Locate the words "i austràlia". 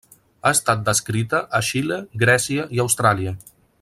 2.79-3.37